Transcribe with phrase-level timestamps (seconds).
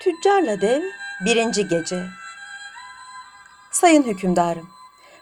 [0.00, 0.82] Tüccarla Dev
[1.24, 2.06] Birinci Gece
[3.70, 4.68] Sayın hükümdarım,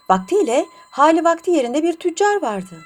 [0.09, 2.83] vaktiyle hali vakti yerinde bir tüccar vardı.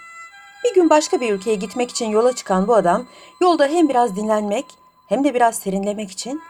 [0.64, 3.06] Bir gün başka bir ülkeye gitmek için yola çıkan bu adam
[3.42, 4.66] yolda hem biraz dinlenmek
[5.10, 6.42] hem de biraz serinlemek için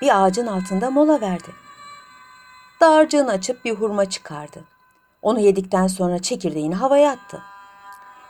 [0.00, 1.50] bir ağacın altında mola verdi.
[2.80, 4.64] Dağarcığını açıp bir hurma çıkardı.
[5.22, 7.42] Onu yedikten sonra çekirdeğini havaya attı.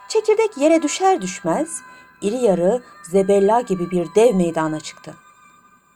[0.07, 1.81] Çekirdek yere düşer düşmez
[2.21, 5.15] iri yarı zebella gibi bir dev meydana çıktı.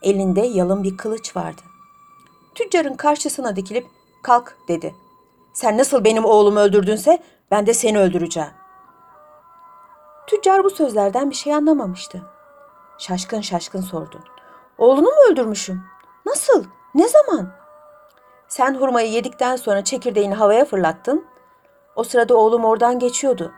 [0.02, 1.62] Elinde yalın bir kılıç vardı.
[2.54, 3.86] Tüccarın karşısına dikilip
[4.22, 4.94] kalk dedi.
[5.52, 8.50] Sen nasıl benim oğlumu öldürdünse ben de seni öldüreceğim.
[10.26, 12.22] Tüccar bu sözlerden bir şey anlamamıştı.
[12.98, 14.24] Şaşkın şaşkın sordu.
[14.78, 15.82] Oğlunu mu öldürmüşüm?
[16.26, 16.64] Nasıl?
[16.94, 17.52] Ne zaman?
[18.48, 21.24] Sen hurmayı yedikten sonra çekirdeğini havaya fırlattın.
[21.96, 23.52] O sırada oğlum oradan geçiyordu.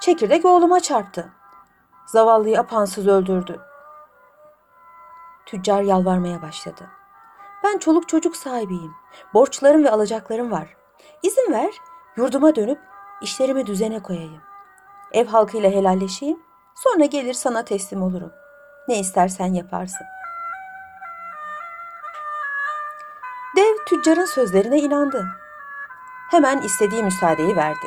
[0.00, 1.28] Çekirdek oğluma çarptı.
[2.06, 3.60] Zavallıyı apansız öldürdü.
[5.46, 6.90] Tüccar yalvarmaya başladı.
[7.64, 8.94] Ben çoluk çocuk sahibiyim.
[9.34, 10.76] Borçlarım ve alacaklarım var.
[11.22, 11.74] İzin ver,
[12.16, 12.78] yurduma dönüp
[13.22, 14.42] işlerimi düzene koyayım.
[15.12, 16.42] Ev halkıyla helalleşeyim,
[16.74, 18.32] sonra gelir sana teslim olurum.
[18.88, 20.06] Ne istersen yaparsın.
[23.56, 25.26] Dev tüccarın sözlerine inandı.
[26.30, 27.86] Hemen istediği müsaadeyi verdi.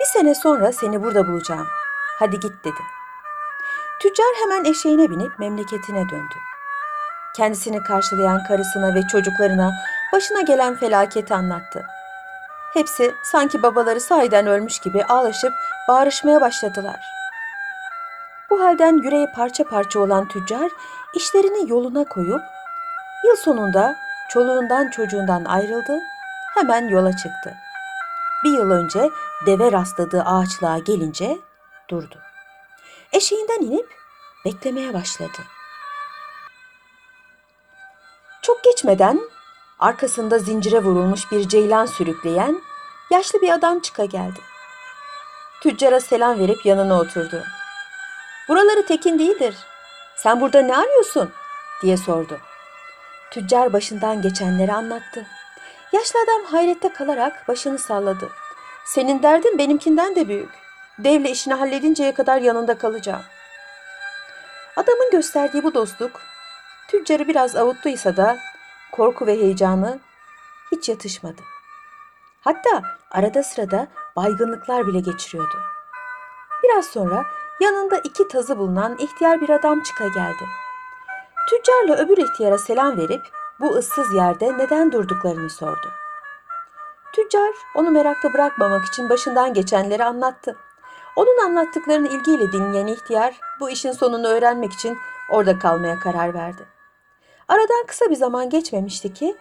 [0.00, 1.66] Bir sene sonra seni burada bulacağım.
[2.18, 2.99] Hadi git dedi.
[4.00, 6.34] Tüccar hemen eşeğine binip memleketine döndü.
[7.36, 9.72] Kendisini karşılayan karısına ve çocuklarına
[10.12, 11.86] başına gelen felaketi anlattı.
[12.74, 15.52] Hepsi sanki babaları sahiden ölmüş gibi ağlaşıp
[15.88, 17.00] bağırışmaya başladılar.
[18.50, 20.70] Bu halden yüreği parça parça olan tüccar
[21.14, 22.42] işlerini yoluna koyup
[23.24, 23.96] yıl sonunda
[24.28, 26.00] çoluğundan çocuğundan ayrıldı,
[26.54, 27.54] hemen yola çıktı.
[28.44, 29.10] Bir yıl önce
[29.46, 31.38] deve rastladığı ağaçlığa gelince
[31.90, 32.29] durdu.
[33.12, 33.88] Eşeğinden inip
[34.44, 35.38] beklemeye başladı.
[38.42, 39.20] Çok geçmeden
[39.78, 42.62] arkasında zincire vurulmuş bir ceylan sürükleyen
[43.10, 44.40] yaşlı bir adam çıka geldi.
[45.62, 47.42] Tüccara selam verip yanına oturdu.
[48.48, 49.54] Buraları tekin değildir.
[50.16, 51.30] Sen burada ne arıyorsun?
[51.82, 52.38] diye sordu.
[53.30, 55.26] Tüccar başından geçenleri anlattı.
[55.92, 58.28] Yaşlı adam hayrette kalarak başını salladı.
[58.84, 60.59] Senin derdin benimkinden de büyük.
[61.04, 63.22] Devle işini halledinceye kadar yanında kalacağım.
[64.76, 66.20] Adamın gösterdiği bu dostluk
[66.88, 68.38] tüccarı biraz avuttuysa da
[68.92, 69.98] korku ve heyecanı
[70.72, 71.42] hiç yatışmadı.
[72.40, 75.56] Hatta arada sırada baygınlıklar bile geçiriyordu.
[76.64, 77.24] Biraz sonra
[77.60, 80.44] yanında iki tazı bulunan ihtiyar bir adam çıka geldi.
[81.50, 83.22] Tüccarla öbür ihtiyara selam verip
[83.60, 85.88] bu ıssız yerde neden durduklarını sordu.
[87.12, 90.56] Tüccar onu merakta bırakmamak için başından geçenleri anlattı.
[91.16, 94.98] Onun anlattıklarını ilgiyle dinleyen ihtiyar bu işin sonunu öğrenmek için
[95.30, 96.66] orada kalmaya karar verdi.
[97.48, 99.36] Aradan kısa bir zaman geçmemişti ki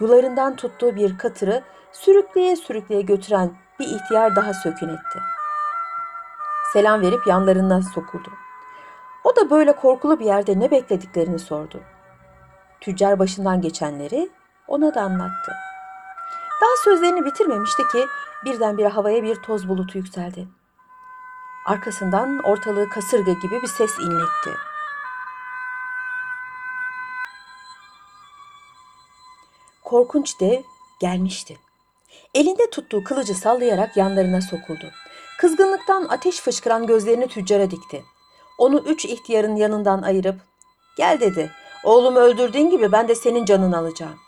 [0.00, 1.62] yularından tuttuğu bir katırı
[1.92, 3.50] sürükleye sürükleye götüren
[3.80, 5.18] bir ihtiyar daha sökün etti.
[6.72, 8.28] Selam verip yanlarına sokuldu.
[9.24, 11.80] O da böyle korkulu bir yerde ne beklediklerini sordu.
[12.80, 14.30] Tüccar başından geçenleri
[14.68, 15.52] ona da anlattı.
[16.62, 18.06] Daha sözlerini bitirmemişti ki
[18.44, 20.48] birdenbire havaya bir toz bulutu yükseldi.
[21.64, 24.50] Arkasından ortalığı kasırga gibi bir ses inletti.
[29.84, 30.62] Korkunç dev
[31.00, 31.58] gelmişti.
[32.34, 34.90] Elinde tuttuğu kılıcı sallayarak yanlarına sokuldu.
[35.38, 38.04] Kızgınlıktan ateş fışkıran gözlerini tüccara dikti.
[38.58, 40.40] Onu üç ihtiyarın yanından ayırıp
[40.96, 41.50] gel dedi.
[41.84, 44.18] Oğlumu öldürdüğün gibi ben de senin canını alacağım.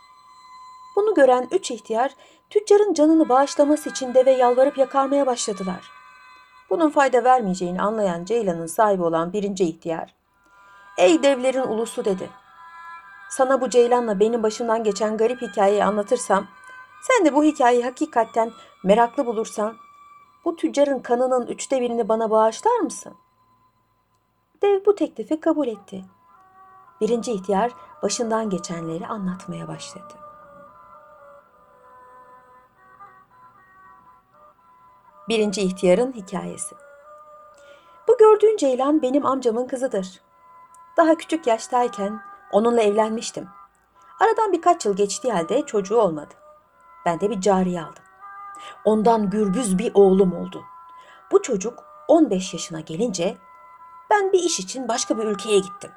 [0.97, 2.15] Bunu gören üç ihtiyar
[2.51, 5.94] tüccarın canını bağışlaması için deve yalvarıp yakarmaya başladılar.
[6.71, 10.15] Bunun fayda vermeyeceğini anlayan Ceylan'ın sahibi olan birinci ihtiyar.
[10.99, 12.31] Ey devlerin ulusu dedi.
[13.31, 16.47] Sana bu Ceylan'la benim başımdan geçen garip hikayeyi anlatırsam,
[17.03, 18.53] sen de bu hikayeyi hakikaten
[18.85, 19.77] meraklı bulursan,
[20.45, 23.15] bu tüccarın kanının üçte birini bana bağışlar mısın?
[24.63, 26.05] Dev bu teklifi kabul etti.
[27.01, 27.73] Birinci ihtiyar
[28.03, 30.24] başından geçenleri anlatmaya başladı.
[35.29, 36.75] Birinci ihtiyarın hikayesi.
[38.09, 40.21] Bu gördüğün Ceylan benim amcamın kızıdır.
[40.97, 42.21] Daha küçük yaştayken
[42.53, 43.49] onunla evlenmiştim.
[44.21, 46.35] Aradan birkaç yıl geçtiği halde çocuğu olmadı.
[47.07, 48.03] Ben de bir cariye aldım.
[48.85, 50.63] Ondan gürbüz bir oğlum oldu.
[51.33, 53.37] Bu çocuk 15 yaşına gelince
[54.11, 55.91] ben bir iş için başka bir ülkeye gittim.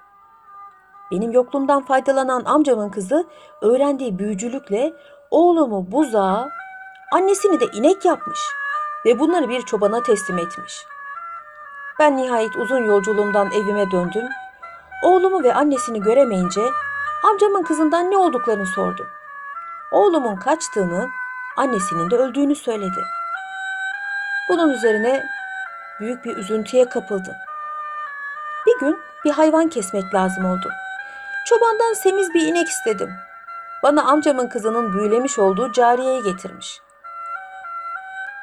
[1.12, 3.28] Benim yokluğumdan faydalanan amcamın kızı
[3.62, 4.94] öğrendiği büyücülükle
[5.32, 6.50] oğlumu buzağa,
[7.12, 8.40] annesini de inek yapmış
[9.06, 10.86] ve bunları bir çobana teslim etmiş.
[12.00, 14.26] Ben nihayet uzun yolculuğumdan evime döndüm.
[15.04, 16.62] Oğlumu ve annesini göremeyince
[17.24, 19.08] Amcamın kızından ne olduklarını sordum.
[19.92, 21.10] Oğlumun kaçtığını,
[21.58, 23.04] annesinin de öldüğünü söyledi.
[24.50, 25.26] Bunun üzerine
[26.00, 27.34] büyük bir üzüntüye kapıldım.
[28.68, 30.70] Bir gün bir hayvan kesmek lazım oldu.
[31.46, 33.10] Çobandan semiz bir inek istedim.
[33.84, 36.82] Bana amcamın kızının büyülemiş olduğu cariyeyi getirmiş.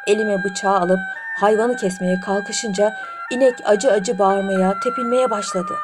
[0.07, 1.01] Elime bıçağı alıp
[1.41, 2.97] hayvanı kesmeye kalkışınca
[3.31, 5.77] inek acı acı bağırmaya, tepinmeye başladı.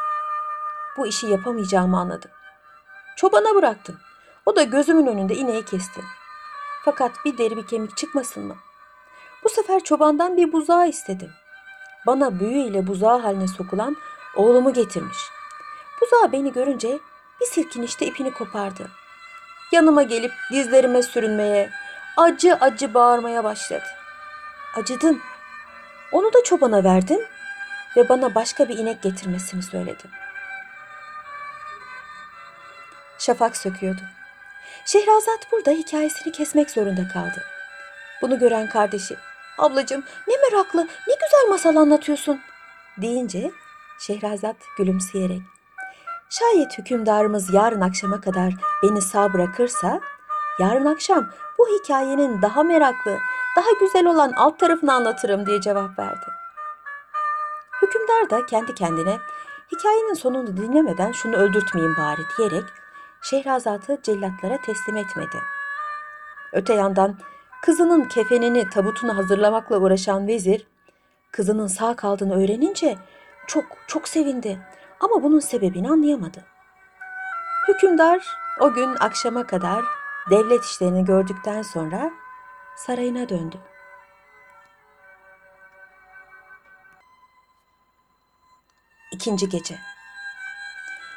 [0.96, 2.30] Bu işi yapamayacağımı anladım.
[3.16, 3.98] Çobana bıraktım.
[4.46, 6.00] O da gözümün önünde ineği kesti.
[6.84, 8.56] Fakat bir deri bir kemik çıkmasın mı?
[9.44, 11.30] Bu sefer çobandan bir buzağı istedim.
[12.06, 13.96] Bana büyü ile buzağı haline sokulan
[14.36, 15.18] oğlumu getirmiş.
[16.00, 16.98] Buzağı beni görünce
[17.40, 18.90] bir silkinişte ipini kopardı.
[19.72, 21.70] Yanıma gelip dizlerime sürünmeye,
[22.16, 23.84] acı acı bağırmaya başladı.
[24.76, 25.22] Acıdım.
[26.12, 27.20] Onu da çobana verdim
[27.96, 30.10] ve bana başka bir inek getirmesini söyledim.
[33.18, 34.00] Şafak söküyordu.
[34.84, 37.44] Şehrazat burada hikayesini kesmek zorunda kaldı.
[38.22, 39.16] Bunu gören kardeşi,
[39.58, 42.40] ablacığım ne meraklı, ne güzel masal anlatıyorsun
[42.96, 43.50] deyince
[43.98, 45.42] Şehrazat gülümseyerek,
[46.30, 48.52] şayet hükümdarımız yarın akşama kadar
[48.82, 50.00] beni sağ bırakırsa,
[50.58, 53.18] yarın akşam bu hikayenin daha meraklı,
[53.56, 56.26] daha güzel olan alt tarafını anlatırım diye cevap verdi.
[57.82, 59.18] Hükümdar da kendi kendine
[59.72, 62.64] hikayenin sonunu dinlemeden şunu öldürtmeyeyim bari diyerek
[63.22, 65.36] Şehrazat'ı cellatlara teslim etmedi.
[66.52, 67.16] Öte yandan
[67.62, 70.66] kızının kefenini tabutunu hazırlamakla uğraşan vezir
[71.32, 72.98] kızının sağ kaldığını öğrenince
[73.46, 74.58] çok çok sevindi
[75.00, 76.44] ama bunun sebebini anlayamadı.
[77.68, 78.26] Hükümdar
[78.60, 79.84] o gün akşama kadar
[80.30, 82.10] devlet işlerini gördükten sonra
[82.86, 83.60] sarayına döndü.
[89.12, 89.78] İkinci gece.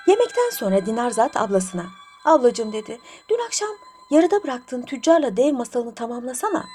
[0.07, 1.86] Yemekten sonra Dinarzat ablasına,
[2.25, 3.00] ablacığım dedi,
[3.30, 3.69] dün akşam
[4.12, 6.65] yarıda bıraktığın tüccarla dev masalını tamamlasana.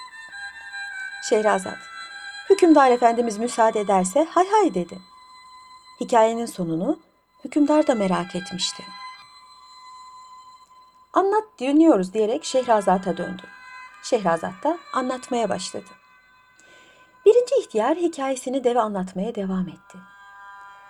[1.29, 1.79] Şehrazat,
[2.51, 4.99] hükümdar efendimiz müsaade ederse hay hay dedi.
[6.01, 6.99] Hikayenin sonunu
[7.45, 8.83] hükümdar da merak etmişti.
[11.13, 13.58] Anlat dinliyoruz diyerek Şehrazat'a döndü.
[14.03, 15.89] Şehrazat da anlatmaya başladı.
[17.27, 19.99] Birinci ihtiyar hikayesini deve anlatmaya devam etti.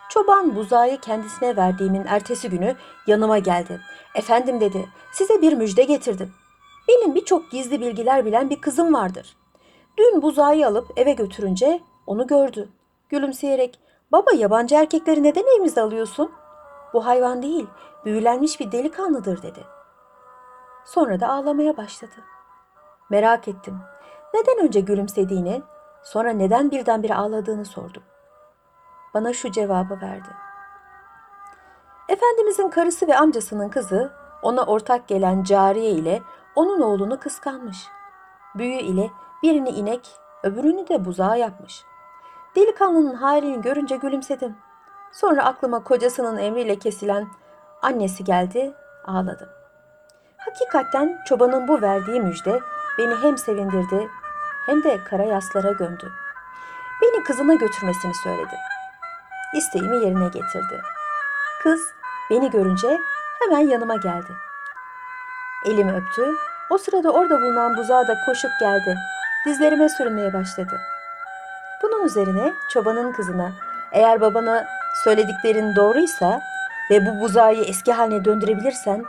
[0.08, 2.76] Çoban buzağı kendisine verdiğimin ertesi günü
[3.06, 3.80] yanıma geldi.
[4.14, 6.34] Efendim dedi, size bir müjde getirdim.
[6.88, 9.36] Benim birçok gizli bilgiler bilen bir kızım vardır.
[9.98, 12.68] Dün buzağı alıp eve götürünce onu gördü.
[13.08, 13.80] Gülümseyerek,
[14.12, 16.32] baba yabancı erkekleri neden evimize alıyorsun?
[16.92, 17.66] Bu hayvan değil,
[18.04, 19.64] büyülenmiş bir delikanlıdır dedi.
[20.84, 22.14] Sonra da ağlamaya başladı.
[23.10, 23.78] Merak ettim.
[24.34, 25.62] Neden önce gülümsediğini,
[26.02, 28.02] sonra neden birdenbire ağladığını sordum
[29.14, 30.28] bana şu cevabı verdi.
[32.08, 34.12] Efendimizin karısı ve amcasının kızı
[34.42, 36.22] ona ortak gelen cariye ile
[36.54, 37.86] onun oğlunu kıskanmış.
[38.54, 39.10] Büyü ile
[39.42, 41.84] birini inek, öbürünü de buzağa yapmış.
[42.56, 44.56] Delikanlının halini görünce gülümsedim.
[45.12, 47.26] Sonra aklıma kocasının emriyle kesilen
[47.82, 49.48] annesi geldi, ağladım.
[50.36, 52.60] Hakikaten çobanın bu verdiği müjde
[52.98, 54.08] beni hem sevindirdi
[54.66, 56.12] hem de kara yaslara gömdü.
[57.02, 58.54] Beni kızına götürmesini söyledi
[59.54, 60.80] isteğimi yerine getirdi.
[61.62, 61.80] Kız
[62.30, 63.00] beni görünce
[63.38, 64.32] hemen yanıma geldi.
[65.66, 66.34] Elimi öptü.
[66.70, 68.96] O sırada orada bulunan buzağa da koşup geldi.
[69.46, 70.80] Dizlerime sürünmeye başladı.
[71.82, 73.52] Bunun üzerine çobanın kızına
[73.92, 74.66] eğer babana
[75.04, 76.40] söylediklerin doğruysa
[76.90, 79.04] ve bu buzağı eski haline döndürebilirsen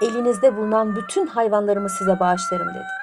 [0.00, 2.99] elinizde bulunan bütün hayvanlarımı size bağışlarım dedi.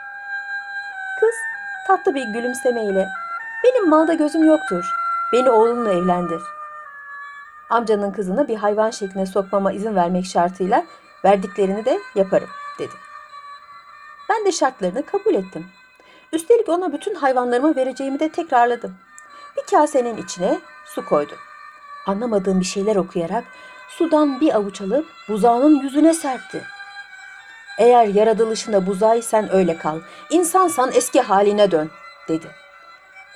[1.88, 3.10] Tatlı bir gülümsemeyle
[3.64, 4.86] benim malda gözüm yoktur.
[5.34, 6.42] Beni oğlunla evlendir
[7.70, 10.86] amcanın kızını bir hayvan şekline sokmama izin vermek şartıyla
[11.26, 12.94] verdiklerini de yaparım dedi.
[14.30, 15.66] Ben de şartlarını kabul ettim.
[16.34, 18.96] Üstelik ona bütün hayvanlarımı vereceğimi de tekrarladım.
[19.58, 21.34] Bir kasenin içine su koydu.
[22.06, 23.44] Anlamadığım bir şeyler okuyarak
[23.90, 26.64] sudan bir avuç alıp buzağının yüzüne serpti.
[27.78, 31.90] Eğer yaratılışında buzağıysan öyle kal, insansan eski haline dön
[32.28, 32.48] dedi.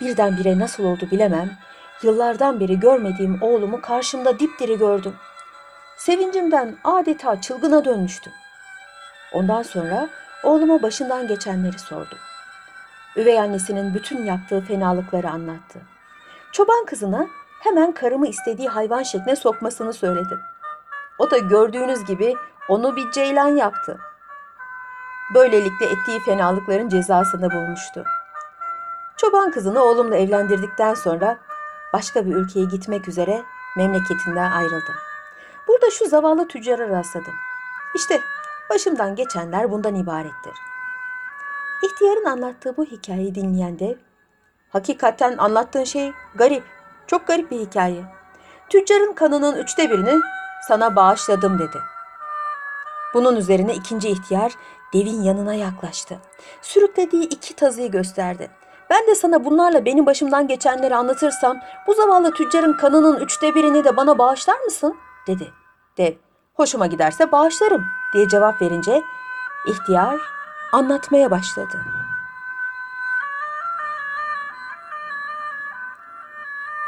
[0.02, 1.58] Birdenbire nasıl oldu bilemem
[2.04, 5.16] Yıllardan beri görmediğim oğlumu karşımda dipdiri gördüm.
[5.98, 8.34] Sevincimden adeta çılgına dönmüştüm.
[9.34, 10.10] Ondan sonra
[10.44, 12.18] oğluma başından geçenleri sordum.
[13.16, 15.80] Üvey annesinin bütün yaptığı fenalıkları anlattı.
[16.52, 17.28] Çoban kızına
[17.60, 20.40] hemen karımı istediği hayvan şekline sokmasını söyledim.
[21.20, 22.36] O da gördüğünüz gibi
[22.70, 23.98] onu bir ceylan yaptı.
[25.34, 28.04] Böylelikle ettiği fenalıkların cezasını bulmuştu.
[29.18, 31.38] Çoban kızını oğlumla evlendirdikten sonra
[31.94, 33.44] başka bir ülkeye gitmek üzere
[33.78, 34.96] memleketinden ayrıldı.
[35.68, 37.34] Burada şu zavallı tüccara rastladım.
[37.96, 38.22] İşte
[38.70, 40.54] başımdan geçenler bundan ibarettir.
[41.84, 43.96] İhtiyarın anlattığı bu hikayeyi dinleyen dev,
[44.70, 46.64] hakikaten anlattığın şey garip,
[47.08, 48.04] çok garip bir hikaye.
[48.70, 50.22] Tüccarın kanının üçte birini
[50.68, 51.78] sana bağışladım dedi.
[53.14, 54.52] Bunun üzerine ikinci ihtiyar
[54.94, 56.20] devin yanına yaklaştı.
[56.62, 58.50] Sürüklediği iki tazıyı gösterdi.
[58.90, 63.98] Ben de sana bunlarla benim başımdan geçenleri anlatırsam bu zavallı tüccarın kanının üçte birini de
[63.98, 64.96] bana bağışlar mısın?
[65.28, 65.52] dedi.
[65.98, 66.14] Dev,
[66.54, 69.02] hoşuma giderse bağışlarım diye cevap verince
[69.68, 70.20] ihtiyar
[70.74, 72.01] anlatmaya başladı.